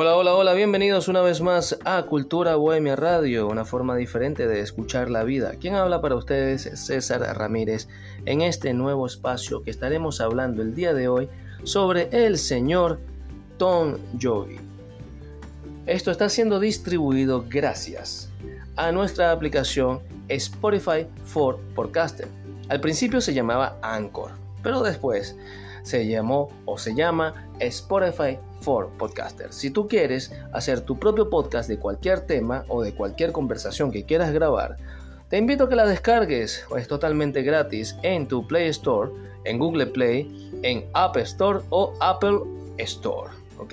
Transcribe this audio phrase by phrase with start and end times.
[0.00, 4.60] Hola, hola, hola, bienvenidos una vez más a Cultura Bohemia Radio, una forma diferente de
[4.60, 5.54] escuchar la vida.
[5.58, 7.88] Quien habla para ustedes es César Ramírez
[8.24, 11.28] en este nuevo espacio que estaremos hablando el día de hoy
[11.64, 13.00] sobre el señor
[13.56, 14.60] Tom Jovi.
[15.86, 18.30] Esto está siendo distribuido gracias
[18.76, 22.28] a nuestra aplicación Spotify for Podcaster.
[22.68, 24.30] Al principio se llamaba Anchor,
[24.62, 25.34] pero después
[25.88, 29.54] se llamó o se llama Spotify for Podcasters.
[29.54, 34.04] Si tú quieres hacer tu propio podcast de cualquier tema o de cualquier conversación que
[34.04, 34.76] quieras grabar,
[35.30, 39.10] te invito a que la descargues, es totalmente gratis en tu Play Store,
[39.44, 42.40] en Google Play, en App Store o Apple
[42.76, 43.30] Store.
[43.56, 43.72] ¿Ok?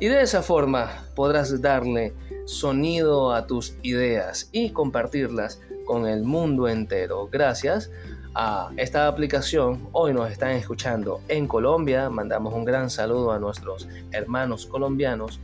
[0.00, 2.12] Y de esa forma podrás darle
[2.44, 7.26] sonido a tus ideas y compartirlas con el mundo entero.
[7.32, 7.90] Gracias
[8.34, 9.88] a esta aplicación.
[9.92, 12.10] Hoy nos están escuchando en Colombia.
[12.10, 15.40] Mandamos un gran saludo a nuestros hermanos colombianos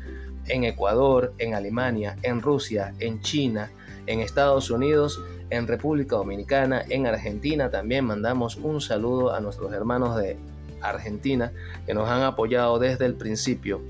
[0.46, 3.70] en Ecuador, en Alemania, en Rusia, en China,
[4.06, 7.70] en Estados Unidos, en República Dominicana, en Argentina.
[7.70, 10.36] También mandamos un saludo a nuestros hermanos de
[10.80, 11.52] Argentina
[11.86, 13.80] que nos han apoyado desde el principio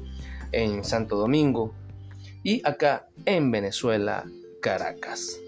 [0.52, 1.72] en Santo Domingo
[2.42, 4.24] y acá en Venezuela,
[4.60, 5.40] Caracas.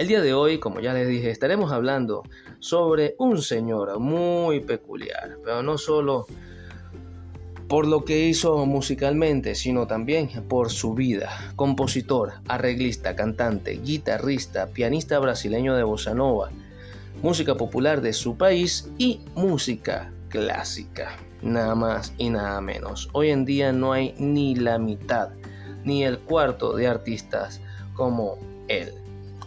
[0.00, 2.22] El día de hoy, como ya les dije, estaremos hablando
[2.58, 6.24] sobre un señor muy peculiar, pero no solo
[7.68, 11.52] por lo que hizo musicalmente, sino también por su vida.
[11.54, 16.48] Compositor, arreglista, cantante, guitarrista, pianista brasileño de bossa nova,
[17.22, 21.18] música popular de su país y música clásica.
[21.42, 23.10] Nada más y nada menos.
[23.12, 25.28] Hoy en día no hay ni la mitad,
[25.84, 27.60] ni el cuarto de artistas
[27.92, 28.94] como él.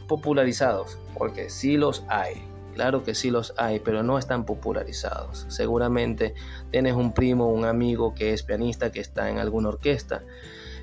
[0.07, 5.45] Popularizados, porque sí los hay Claro que sí los hay, pero no están popularizados.
[5.49, 6.33] Seguramente
[6.71, 10.23] tienes un primo, un amigo que es pianista, que está en alguna orquesta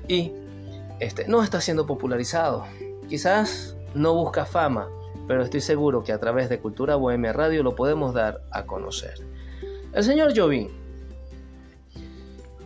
[0.07, 0.31] y
[0.99, 2.65] este, no está siendo popularizado.
[3.09, 4.87] Quizás no busca fama,
[5.27, 9.15] pero estoy seguro que a través de Cultura Bohemia Radio lo podemos dar a conocer.
[9.91, 10.69] El señor Jobim,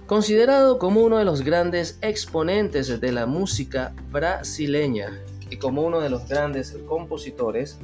[0.05, 5.19] considerado como uno de los grandes exponentes de la música brasileña
[5.49, 7.79] y como uno de los grandes compositores,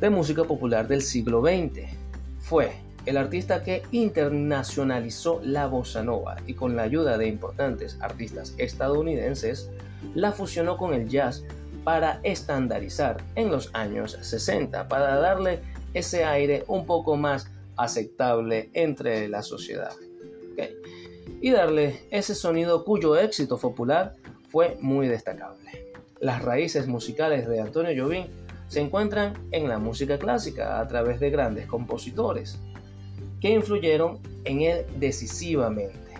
[0.00, 1.86] de música popular del siglo XX.
[2.40, 2.72] Fue
[3.06, 9.70] el artista que internacionalizó la bossa nova y con la ayuda de importantes artistas estadounidenses
[10.14, 11.44] la fusionó con el jazz
[11.84, 15.60] para estandarizar en los años 60, para darle
[15.94, 19.92] ese aire un poco más aceptable entre la sociedad.
[21.40, 24.14] Y darle ese sonido cuyo éxito popular
[24.50, 25.89] fue muy destacable.
[26.20, 28.26] Las raíces musicales de Antonio Jobim
[28.68, 32.60] se encuentran en la música clásica a través de grandes compositores
[33.40, 36.12] que influyeron en él decisivamente.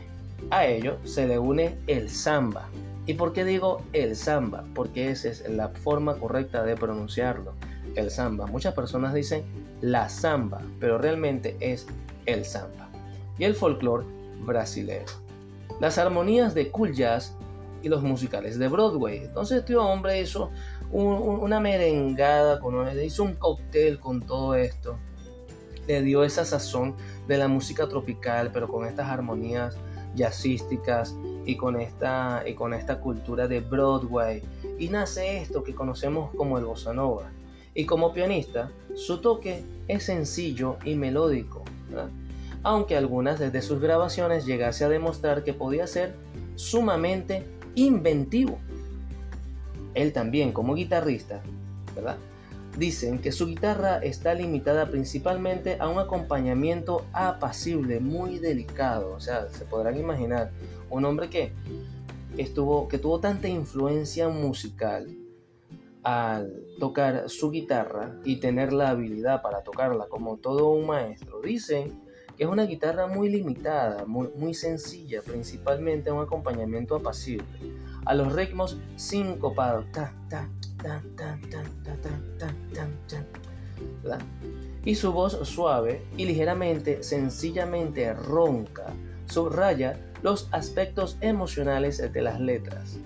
[0.49, 2.71] A ello se le une el samba.
[3.05, 4.65] ¿Y por qué digo el samba?
[4.75, 7.53] Porque esa es la forma correcta de pronunciarlo.
[7.95, 8.47] El samba.
[8.47, 9.43] Muchas personas dicen
[9.83, 11.87] la samba, pero realmente es
[12.25, 12.89] el samba.
[13.37, 14.07] Y el folclore
[14.47, 15.05] brasileño.
[15.79, 17.37] Las armonías de cool jazz
[17.83, 19.19] y los musicales de Broadway.
[19.25, 20.51] Entonces este hombre hizo
[20.93, 24.97] una merengada, con, hizo un cóctel con todo esto.
[25.87, 26.95] Le dio esa sazón
[27.27, 29.77] de la música tropical, pero con estas armonías
[30.15, 31.15] jazzísticas
[31.47, 34.43] y con esta, y con esta cultura de Broadway.
[34.79, 37.31] Y nace esto que conocemos como el bossa nova.
[37.75, 41.63] Y como pianista, su toque es sencillo y melódico,
[42.63, 46.15] aunque algunas de sus grabaciones llegase a demostrar que podía ser
[46.57, 48.59] sumamente inventivo.
[49.95, 51.43] Él también como guitarrista,
[51.95, 52.17] ¿verdad?
[52.79, 59.13] Dicen que su guitarra está limitada principalmente a un acompañamiento apacible, muy delicado.
[59.13, 60.51] O sea, se podrán imaginar
[60.89, 61.53] un hombre que,
[62.37, 65.09] estuvo, que tuvo tanta influencia musical
[66.03, 71.41] al tocar su guitarra y tener la habilidad para tocarla como todo un maestro.
[71.43, 72.00] Dicen
[72.41, 77.45] es una guitarra muy limitada, muy, muy sencilla, principalmente un acompañamiento apacible,
[78.07, 79.85] a los ritmos sincopados.
[84.87, 88.87] y su voz suave y ligeramente, sencillamente ronca,
[89.27, 92.99] subraya los aspectos emocionales de las letras.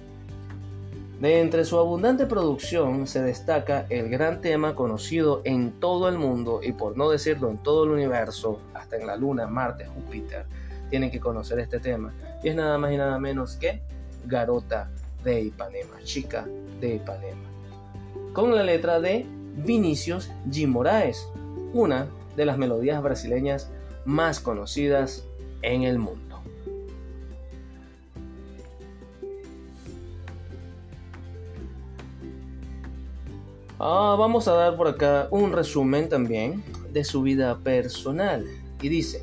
[1.24, 6.60] De entre su abundante producción se destaca el gran tema conocido en todo el mundo
[6.62, 10.44] y por no decirlo en todo el universo, hasta en la Luna, Marte, Júpiter,
[10.90, 12.12] tienen que conocer este tema.
[12.42, 13.80] Y es nada más y nada menos que
[14.26, 14.90] Garota
[15.24, 16.46] de Ipanema, chica
[16.78, 17.48] de Ipanema.
[18.34, 19.24] Con la letra de
[19.64, 20.68] Vinicius G.
[20.68, 21.26] Moraes,
[21.72, 22.06] una
[22.36, 23.70] de las melodías brasileñas
[24.04, 25.24] más conocidas
[25.62, 26.23] en el mundo.
[33.80, 36.62] Ah, vamos a dar por acá un resumen también
[36.92, 38.46] de su vida personal.
[38.80, 39.22] Y dice,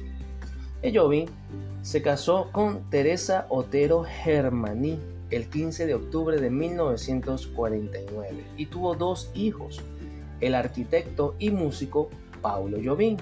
[0.94, 1.28] Jobim
[1.82, 5.00] se casó con Teresa Otero Germaní
[5.30, 9.82] el 15 de octubre de 1949 y tuvo dos hijos,
[10.42, 12.10] el arquitecto y músico
[12.42, 13.16] Paulo Jobim,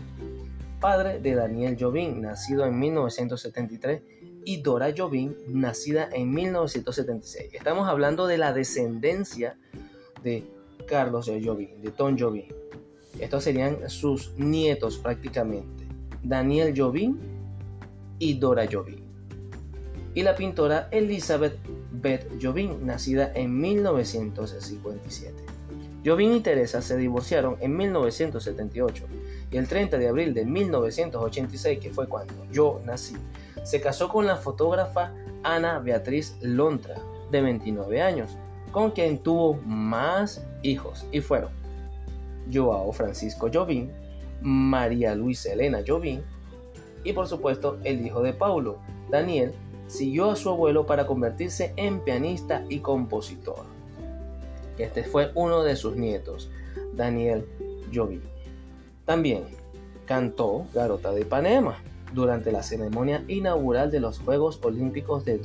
[0.80, 4.02] padre de Daniel Jobim, nacido en 1973,
[4.46, 7.54] y Dora Jobim, nacida en 1976.
[7.54, 9.60] Estamos hablando de la descendencia
[10.24, 10.44] de
[10.90, 12.48] Carlos Jobim, de Tom Jobim.
[13.20, 15.88] Estos serían sus nietos prácticamente.
[16.24, 17.18] Daniel Jobim
[18.18, 19.00] y Dora Jobim.
[20.16, 21.58] Y la pintora Elizabeth
[21.92, 25.36] Beth Jobim, nacida en 1957.
[26.04, 29.06] Jobim y Teresa se divorciaron en 1978
[29.52, 33.16] y el 30 de abril de 1986, que fue cuando yo nací,
[33.64, 35.14] se casó con la fotógrafa
[35.44, 36.96] Ana Beatriz Lontra,
[37.32, 38.38] de 29 años,
[38.72, 41.52] con quien tuvo más hijos y fueron
[42.52, 43.90] Joao Francisco Jobim,
[44.42, 46.22] María Luisa Elena Jobim
[47.04, 48.78] y por supuesto el hijo de Paulo,
[49.10, 49.54] Daniel,
[49.88, 53.66] siguió a su abuelo para convertirse en pianista y compositor.
[54.78, 56.50] Este fue uno de sus nietos,
[56.94, 57.46] Daniel
[57.94, 58.22] Jobim.
[59.06, 59.44] También
[60.06, 61.78] cantó Garota de Ipanema
[62.14, 65.38] durante la ceremonia inaugural de los Juegos Olímpicos de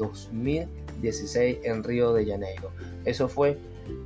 [0.94, 2.70] 2016 en Río de Janeiro.
[3.05, 3.58] Eso fue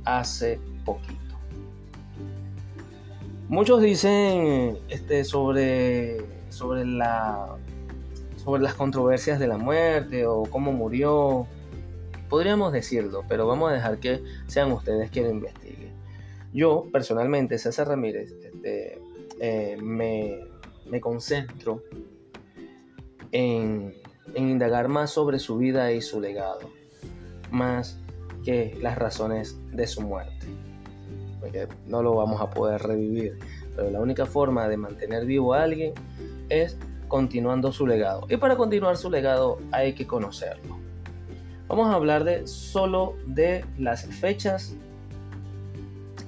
[0.05, 1.19] hace poquito.
[3.47, 7.57] Muchos dicen este, sobre, sobre, la,
[8.37, 11.47] sobre las controversias de la muerte o cómo murió.
[12.29, 15.93] Podríamos decirlo, pero vamos a dejar que sean ustedes quienes investiguen.
[16.53, 18.99] Yo, personalmente, César Ramírez, este,
[19.39, 20.45] eh, me,
[20.87, 21.83] me, concentro
[23.31, 23.95] en,
[24.35, 26.69] en indagar más sobre su vida y su legado,
[27.51, 27.99] más
[28.43, 30.47] que las razones de su muerte
[31.39, 33.39] porque no lo vamos a poder revivir.
[33.75, 35.93] Pero la única forma de mantener vivo a alguien
[36.49, 38.25] es continuando su legado.
[38.29, 40.77] Y para continuar su legado hay que conocerlo.
[41.67, 44.75] Vamos a hablar de solo de las fechas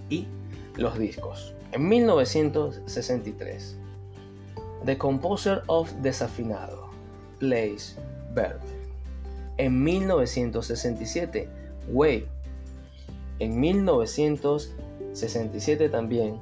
[0.10, 0.28] y
[0.76, 1.54] los discos.
[1.72, 3.78] En 1963,
[4.86, 6.90] The Composer of Desafinado,
[7.40, 7.98] Plays
[8.34, 8.60] Verb.
[9.62, 11.48] En 1967,
[11.88, 12.26] Wave.
[13.38, 14.82] En 1967,
[15.14, 16.40] 67 también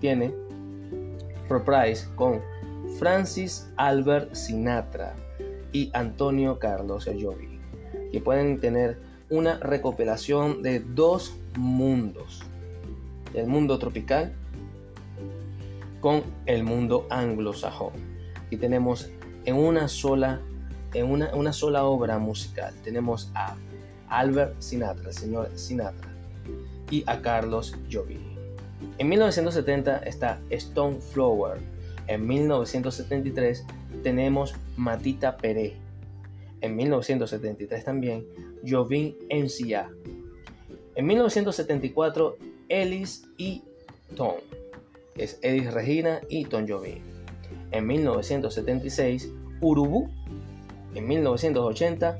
[0.00, 0.34] tiene
[1.48, 2.40] Reprise con
[2.98, 5.14] Francis Albert Sinatra
[5.72, 7.60] y Antonio Carlos Jovi,
[8.10, 8.98] que pueden tener
[9.30, 12.42] una recopilación de dos mundos,
[13.34, 14.32] el mundo tropical
[16.00, 17.92] con el mundo anglosajón.
[18.50, 19.10] Y tenemos
[19.44, 20.40] en una sola,
[20.94, 23.56] en una, una sola obra musical, tenemos a
[24.08, 26.08] Albert Sinatra, el señor Sinatra,
[26.90, 28.34] y a Carlos Jovini.
[28.98, 31.58] En 1970 está Stone Flower.
[32.06, 33.64] En 1973
[34.02, 35.74] tenemos Matita Peré.
[36.60, 38.26] En 1973 también
[38.66, 39.90] Jovin Encia.
[40.94, 42.36] En 1974
[42.68, 43.62] Ellis y
[44.16, 44.34] Tom.
[45.16, 47.02] Es Elis Regina y Tom Jovin.
[47.70, 50.08] En 1976 Urubu.
[50.94, 52.18] En 1980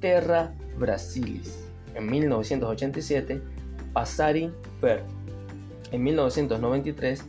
[0.00, 1.68] Terra Brasilis.
[1.94, 3.42] En 1987
[3.92, 5.02] Passarin Per.
[5.90, 7.24] En 1993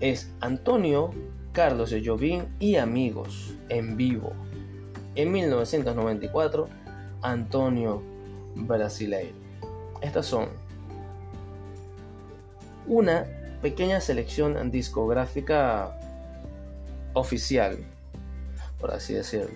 [0.00, 1.10] es Antonio
[1.52, 4.32] Carlos de Jobim y Amigos en vivo.
[5.14, 6.68] En 1994
[7.22, 8.02] Antonio
[8.54, 9.34] Brasileiro.
[10.00, 10.48] Estas son
[12.86, 13.26] una
[13.60, 15.98] pequeña selección discográfica
[17.12, 17.78] oficial,
[18.80, 19.50] por así decirlo,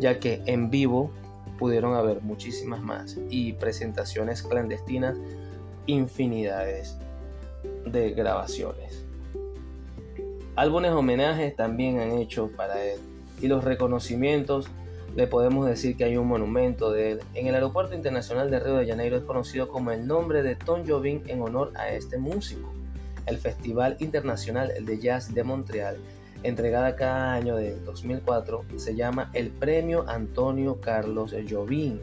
[0.00, 1.12] ya que en vivo
[1.58, 5.16] pudieron haber muchísimas más y presentaciones clandestinas
[5.86, 6.96] infinidades
[7.84, 9.04] de grabaciones.
[10.56, 12.98] Álbumes homenajes también han hecho para él
[13.40, 14.68] y los reconocimientos
[15.16, 17.20] le podemos decir que hay un monumento de él.
[17.34, 20.84] En el Aeropuerto Internacional de Río de Janeiro es conocido como el nombre de Tom
[20.86, 22.72] Jobim en honor a este músico.
[23.26, 25.96] El Festival Internacional de Jazz de Montreal,
[26.42, 31.98] entregada cada año de 2004, se llama el Premio Antonio Carlos Jobim.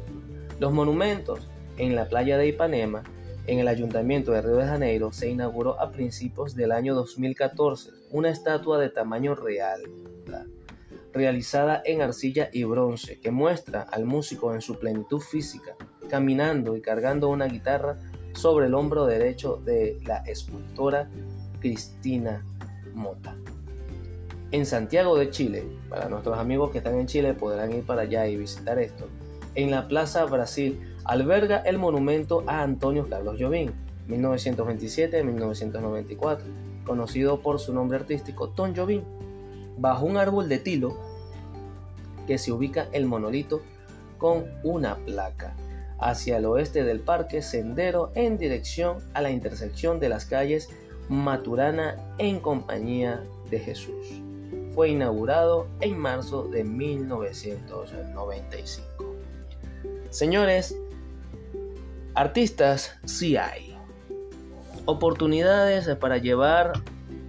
[0.60, 3.04] Los monumentos en la playa de Ipanema
[3.48, 8.30] en el Ayuntamiento de Río de Janeiro se inauguró a principios del año 2014 una
[8.30, 9.82] estatua de tamaño real,
[11.14, 15.76] realizada en arcilla y bronce, que muestra al músico en su plenitud física,
[16.10, 17.98] caminando y cargando una guitarra
[18.34, 21.10] sobre el hombro derecho de la escultora
[21.60, 22.46] Cristina
[22.94, 23.36] Mota.
[24.52, 28.28] En Santiago de Chile, para nuestros amigos que están en Chile podrán ir para allá
[28.28, 29.10] y visitar esto,
[29.56, 33.74] en la Plaza Brasil alberga el monumento a Antonio Carlos Jobim,
[34.08, 36.40] 1927-1994,
[36.86, 39.02] conocido por su nombre artístico Tom Jobim,
[39.78, 40.98] bajo un árbol de tilo
[42.26, 43.62] que se ubica el monolito
[44.18, 45.58] con una placa
[46.00, 50.70] hacia el oeste del parque Sendero en dirección a la intersección de las calles
[51.10, 54.22] Maturana en compañía de Jesús.
[54.78, 59.16] Fue inaugurado en marzo de 1995.
[60.12, 60.78] Señores,
[62.14, 63.76] artistas sí hay.
[64.86, 66.74] Oportunidades para llevar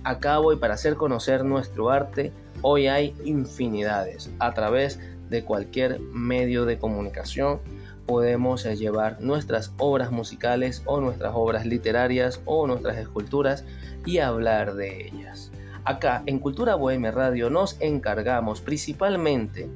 [0.05, 5.01] a cabo y para hacer conocer nuestro arte, hoy hay infinidades a través
[5.31, 7.61] de cualquier medio de comunicación
[8.05, 13.65] podemos llevar nuestras obras musicales o nuestras obras literarias o nuestras esculturas
[14.07, 15.53] y hablar de ellas.
[15.85, 19.71] Acá en Cultura Bohemia Radio nos encargamos principalmente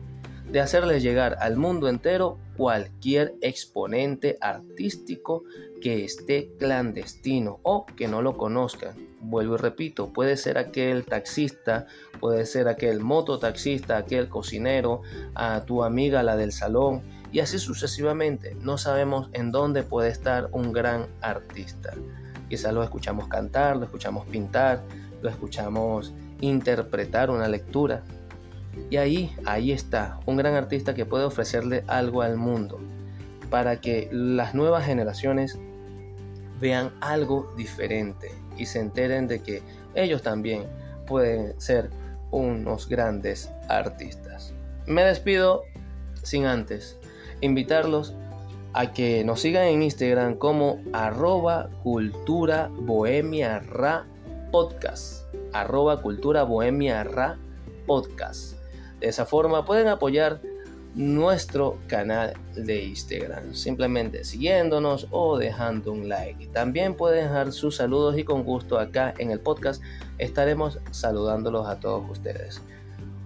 [0.51, 5.45] de hacerles llegar al mundo entero cualquier exponente artístico
[5.81, 8.95] que esté clandestino o que no lo conozcan.
[9.21, 11.87] Vuelvo y repito, puede ser aquel taxista,
[12.21, 15.01] puede ser aquel mototaxista, aquel cocinero,
[15.35, 18.55] a tu amiga la del salón, y así sucesivamente.
[18.61, 21.95] No sabemos en dónde puede estar un gran artista.
[22.49, 24.83] Quizás lo escuchamos cantar, lo escuchamos pintar,
[25.23, 28.03] lo escuchamos interpretar una lectura.
[28.91, 32.81] Y ahí, ahí está, un gran artista que puede ofrecerle algo al mundo
[33.51, 35.59] para que las nuevas generaciones
[36.61, 39.63] vean algo diferente y se enteren de que
[39.95, 40.65] ellos también
[41.07, 41.91] pueden ser
[42.31, 44.55] unos grandes artistas.
[44.87, 45.65] Me despido
[46.23, 46.97] sin antes
[47.41, 48.15] invitarlos
[48.73, 53.61] a que nos sigan en Instagram como arroba cultura bohemia
[54.53, 55.25] podcast.
[55.53, 57.39] Arroba cultura bohemia ra
[57.87, 58.55] podcast.
[59.01, 60.41] De esa forma pueden apoyar
[60.95, 66.47] nuestro canal de Instagram, simplemente siguiéndonos o dejando un like.
[66.49, 69.83] También pueden dejar sus saludos y con gusto acá en el podcast
[70.19, 72.63] estaremos saludándolos a todos ustedes.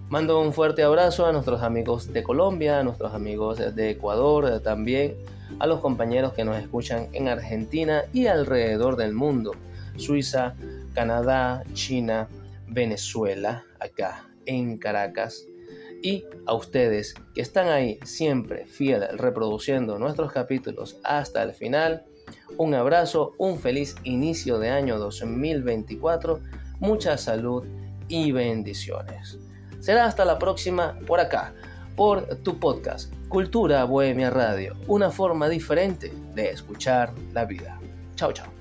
[0.09, 5.17] Mando un fuerte abrazo a nuestros amigos de Colombia, a nuestros amigos de Ecuador, también
[5.59, 9.51] a los compañeros que nos escuchan en Argentina y alrededor del mundo,
[9.97, 10.55] Suiza,
[10.97, 12.27] Canadá, China,
[12.65, 15.45] Venezuela, acá en Caracas,
[16.01, 22.07] y a ustedes que están ahí siempre fieles reproduciendo nuestros capítulos hasta el final.
[22.57, 26.39] Un abrazo, un feliz inicio de año 2024,
[26.79, 27.63] mucha salud
[28.07, 29.37] y bendiciones.
[29.79, 31.53] Será hasta la próxima por acá,
[31.95, 37.79] por tu podcast, Cultura Bohemia Radio, una forma diferente de escuchar la vida.
[38.15, 38.56] Chao, chao.